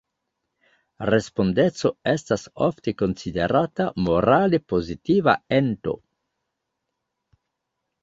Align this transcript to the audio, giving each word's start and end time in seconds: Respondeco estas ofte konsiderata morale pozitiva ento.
Respondeco 1.09 1.91
estas 2.13 2.47
ofte 2.69 2.95
konsiderata 3.03 3.89
morale 4.09 4.63
pozitiva 4.75 5.39
ento. 5.63 5.99